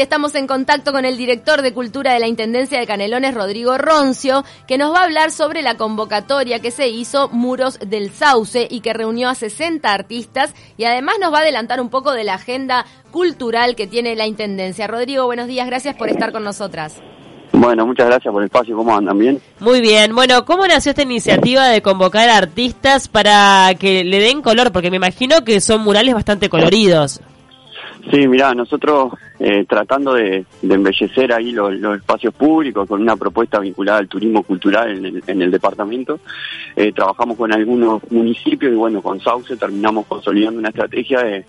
[0.00, 4.44] Estamos en contacto con el director de Cultura de la Intendencia de Canelones, Rodrigo Roncio,
[4.68, 8.78] que nos va a hablar sobre la convocatoria que se hizo Muros del Sauce y
[8.78, 12.34] que reunió a 60 artistas y además nos va a adelantar un poco de la
[12.34, 14.86] agenda cultural que tiene la Intendencia.
[14.86, 17.02] Rodrigo, buenos días, gracias por estar con nosotras.
[17.50, 18.76] Bueno, muchas gracias por el espacio.
[18.76, 19.18] ¿Cómo andan?
[19.18, 19.40] ¿Bien?
[19.58, 20.14] Muy bien.
[20.14, 24.70] Bueno, ¿cómo nació esta iniciativa de convocar artistas para que le den color?
[24.70, 27.20] Porque me imagino que son murales bastante coloridos.
[28.12, 33.98] Sí, mira, nosotros eh, tratando de, embellecer ahí los, espacios públicos con una propuesta vinculada
[33.98, 36.20] al turismo cultural en el, departamento,
[36.76, 41.44] eh, trabajamos con algunos municipios y bueno, con Sauce terminamos consolidando una estrategia de,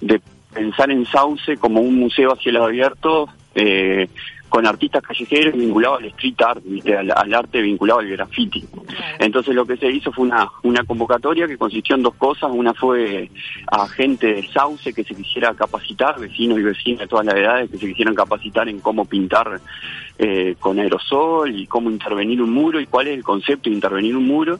[0.00, 0.20] de
[0.52, 4.08] pensar en Sauce como un museo a cielo abierto eh,
[4.48, 6.62] con artistas callejeros vinculados al street art,
[7.14, 8.64] Al, arte vinculado al graffiti.
[9.18, 12.50] Entonces lo que se hizo fue una, una convocatoria que consistió en dos cosas.
[12.52, 13.30] Una fue
[13.70, 17.70] a gente de Sauce que se quisiera capacitar, vecinos y vecinas de todas las edades
[17.70, 19.60] que se quisieran capacitar en cómo pintar
[20.18, 24.16] eh, con aerosol y cómo intervenir un muro y cuál es el concepto de intervenir
[24.16, 24.58] un muro.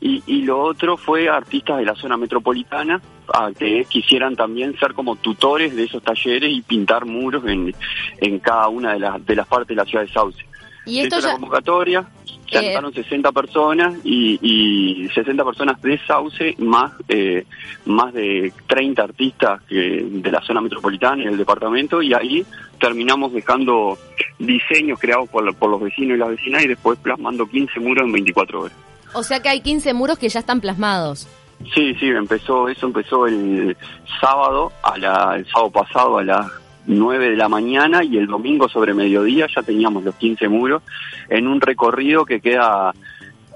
[0.00, 3.00] Y, y lo otro fue artistas de la zona metropolitana
[3.32, 7.74] a que quisieran también ser como tutores de esos talleres y pintar muros en,
[8.20, 10.44] en cada una de las, de las partes de la ciudad de Sauce.
[10.86, 11.28] Y esto ya...
[11.28, 12.06] la convocatoria,
[12.50, 12.78] se eh...
[12.94, 17.46] 60 personas y, y 60 personas de Sauce más eh,
[17.86, 22.44] más de 30 artistas de la zona metropolitana y el departamento y ahí
[22.78, 23.98] terminamos dejando
[24.38, 28.12] diseños creados por, por los vecinos y las vecinas y después plasmando 15 muros en
[28.12, 28.76] 24 horas.
[29.14, 31.28] O sea que hay 15 muros que ya están plasmados.
[31.72, 33.76] Sí, sí, empezó, eso empezó el
[34.20, 36.46] sábado, a la, el sábado pasado a las
[36.86, 40.82] 9 de la mañana y el domingo sobre mediodía ya teníamos los 15 muros
[41.28, 42.92] en un recorrido que queda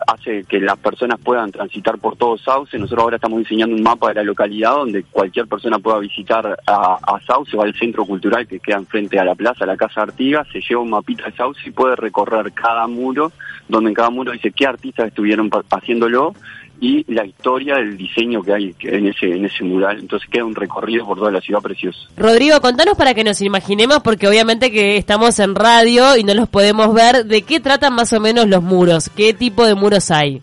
[0.06, 2.78] hace que las personas puedan transitar por todo Sauce.
[2.78, 6.98] Nosotros ahora estamos diseñando un mapa de la localidad donde cualquier persona pueda visitar a,
[7.02, 10.46] a Sauce o al centro cultural que queda enfrente a la plaza, la Casa Artigas,
[10.52, 13.32] se lleva un mapita de Sauce y puede recorrer cada muro,
[13.68, 16.34] donde en cada muro dice qué artistas estuvieron haciéndolo
[16.80, 19.98] y la historia del diseño que hay en ese en ese mural.
[19.98, 22.08] Entonces queda un recorrido por toda la ciudad precioso.
[22.16, 26.48] Rodrigo, contanos para que nos imaginemos, porque obviamente que estamos en radio y no los
[26.48, 29.10] podemos ver, ¿de qué tratan más o menos los muros?
[29.10, 30.42] ¿Qué tipo de muros hay?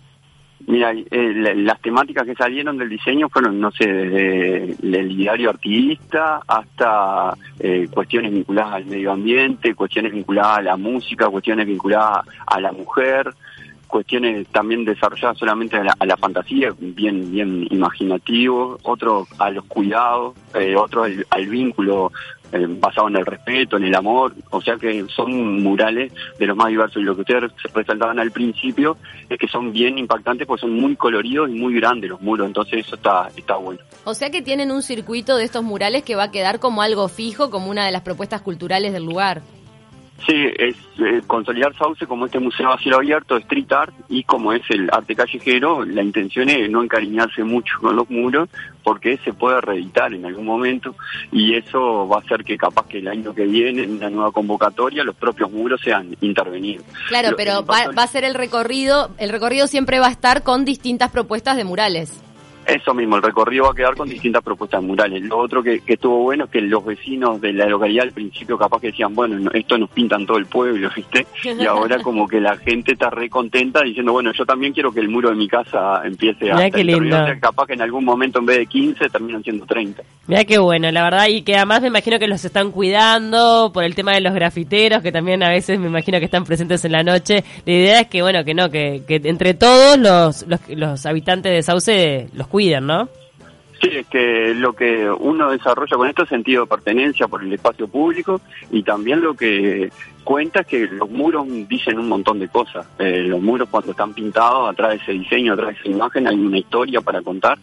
[0.67, 6.41] Mira, eh, las temáticas que salieron del diseño fueron, no sé, desde el diario artista
[6.47, 12.59] hasta eh, cuestiones vinculadas al medio ambiente, cuestiones vinculadas a la música, cuestiones vinculadas a
[12.59, 13.29] la mujer,
[13.85, 20.75] cuestiones también desarrolladas solamente a la, fantasía, bien bien imaginativo, otro a los cuidados, eh,
[20.75, 22.11] otro al, vínculo
[22.51, 26.55] eh, basado en el respeto, en el amor, o sea que son murales de los
[26.55, 28.97] más diversos y lo que ustedes resaltaban al principio
[29.29, 32.85] es que son bien impactantes porque son muy coloridos y muy grandes los muros, entonces
[32.85, 33.81] eso está, está bueno.
[34.03, 37.07] O sea que tienen un circuito de estos murales que va a quedar como algo
[37.07, 39.41] fijo, como una de las propuestas culturales del lugar.
[40.25, 44.53] Sí, es eh, consolidar Sauce como este museo a cielo abierto, street art, y como
[44.53, 48.49] es el arte callejero, la intención es no encariñarse mucho con los muros,
[48.83, 50.95] porque se puede reeditar en algún momento,
[51.31, 54.31] y eso va a hacer que capaz que el año que viene, en una nueva
[54.31, 56.85] convocatoria, los propios muros sean intervenidos.
[57.07, 60.65] Claro, pero va, va a ser el recorrido, el recorrido siempre va a estar con
[60.65, 62.24] distintas propuestas de murales.
[62.67, 65.21] Eso mismo, el recorrido va a quedar con distintas propuestas murales.
[65.23, 68.81] Lo otro que, estuvo bueno es que los vecinos de la localidad al principio capaz
[68.81, 71.27] que decían, bueno, esto nos pintan todo el pueblo, ¿viste?
[71.43, 74.99] Y ahora como que la gente está re contenta diciendo, bueno, yo también quiero que
[74.99, 76.69] el muro de mi casa empiece a...
[76.69, 77.17] qué lindo.
[77.39, 80.01] capaz que en algún momento en vez de 15 terminan siendo 30.
[80.27, 83.83] Mira qué bueno, la verdad, y que además me imagino que los están cuidando por
[83.83, 86.93] el tema de los grafiteros, que también a veces me imagino que están presentes en
[86.93, 87.43] la noche.
[87.65, 91.51] La idea es que, bueno, que no, que, que entre todos los, los, los habitantes
[91.51, 93.09] de Sauce los cuiden, ¿no?
[93.81, 97.51] Sí, es que lo que uno desarrolla con esto es sentido de pertenencia por el
[97.51, 98.39] espacio público
[98.71, 99.91] y también lo que
[100.25, 102.85] cuenta que los muros dicen un montón de cosas.
[102.99, 106.35] Eh, los muros cuando están pintados, atrás de ese diseño, atrás de esa imagen, hay
[106.35, 107.57] una historia para contar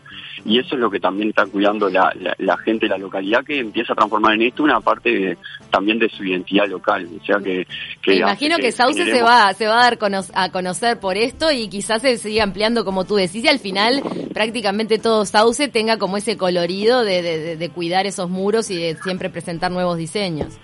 [0.44, 3.58] y eso es lo que también está cuidando la, la, gente de la localidad que
[3.58, 5.36] empieza a transformar en esto una parte
[5.70, 7.08] también de su identidad local.
[7.20, 7.66] O sea que...
[8.06, 9.98] Me imagino que, Sauce se va, se va a dar
[10.34, 14.02] a conocer por esto y quizás se siga ampliando como tú decís y al final
[14.32, 19.30] prácticamente todo Sauce tenga como ese colorido de, de cuidar esos muros y de siempre
[19.30, 20.58] presentar nuevos diseños.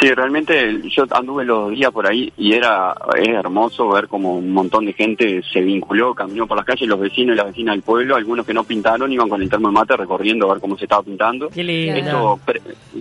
[0.00, 4.50] Sí, realmente yo anduve los días por ahí y era es hermoso ver como un
[4.50, 7.82] montón de gente se vinculó, caminó por las calles, los vecinos y las vecinas del
[7.82, 10.78] pueblo, algunos que no pintaron iban con el termo de mate recorriendo a ver cómo
[10.78, 11.50] se estaba pintando.
[11.54, 12.40] Esto,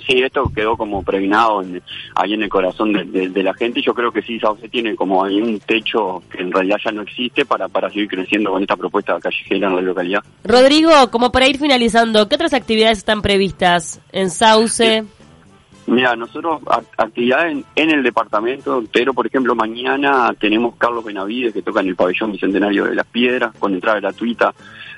[0.06, 1.64] sí, esto quedó como pregnado
[2.16, 5.24] ahí en el corazón de, la gente y yo creo que sí, Sauce tiene como
[5.24, 8.76] ahí un techo que en realidad ya no existe para, para seguir creciendo con esta
[8.76, 10.24] propuesta callejera en la localidad.
[10.44, 15.06] Rodrigo, como para ir finalizando, ¿qué otras actividades están previstas en Sauce?
[15.90, 16.62] Mira, nosotros
[16.98, 21.96] actividades en, el departamento, pero por ejemplo mañana tenemos Carlos Benavides que toca en el
[21.96, 24.54] pabellón Bicentenario de las Piedras con entrada gratuita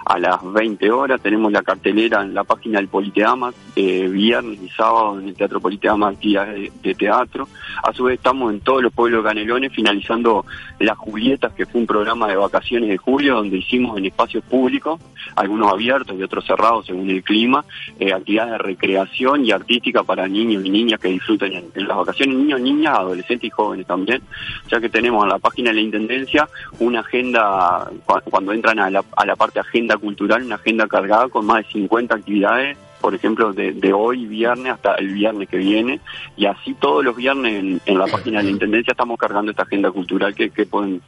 [0.05, 1.21] a las 20 horas.
[1.21, 5.59] Tenemos la cartelera en la página del Politeama, eh, viernes y sábado en el Teatro
[5.59, 7.47] Politeama, actividades de, teatro.
[7.83, 10.45] A su vez estamos en todos los pueblos Canelones finalizando
[10.79, 14.99] Las Julietas, que fue un programa de vacaciones de julio donde hicimos en espacios públicos,
[15.35, 17.63] algunos abiertos y otros cerrados según el clima,
[17.99, 22.35] eh, actividades de recreación y artística para niños y niñas que disfruten en, las vacaciones,
[22.35, 24.21] niños, niñas, adolescentes y jóvenes también,
[24.69, 26.47] ya que tenemos en la página de la Intendencia
[26.79, 27.89] una agenda,
[28.29, 31.73] cuando entran a la, a la parte agenda cultural, una agenda cargada con más de
[31.73, 35.99] 50 actividades, por ejemplo, de, hoy viernes hasta el viernes que viene,
[36.37, 39.91] y así todos los viernes en, la página de la Intendencia estamos cargando esta agenda
[39.91, 41.01] cultural que, que pueden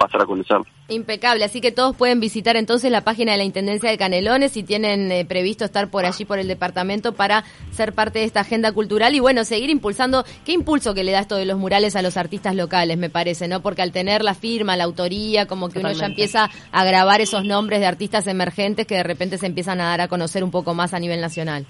[0.00, 0.56] pasar a conocer.
[0.88, 4.62] Impecable, así que todos pueden visitar entonces la página de la Intendencia de Canelones si
[4.62, 8.72] tienen eh, previsto estar por allí por el departamento para ser parte de esta agenda
[8.72, 12.02] cultural y bueno, seguir impulsando, qué impulso que le da esto de los murales a
[12.02, 13.60] los artistas locales, me parece, ¿no?
[13.60, 17.44] Porque al tener la firma, la autoría, como que uno ya empieza a grabar esos
[17.44, 20.72] nombres de artistas emergentes que de repente se empiezan a dar a conocer un poco
[20.72, 21.66] más a nivel nacional.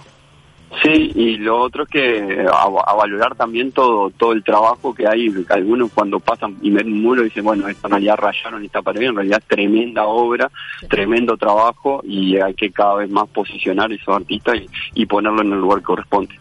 [0.82, 5.28] Sí, y lo otro es que a, valorar también todo todo el trabajo que hay.
[5.48, 9.16] Algunos cuando pasan y ven un muro dicen, bueno, esta realidad rayaron esta pared, en
[9.16, 10.50] realidad tremenda obra,
[10.88, 15.52] tremendo trabajo y hay que cada vez más posicionar esos artistas y, y ponerlo en
[15.52, 16.34] el lugar que corresponde.